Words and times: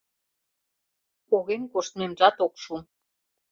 Поген 1.29 1.63
коштмемжат 1.71 2.35
ок 2.45 2.53
шу. 2.63 2.75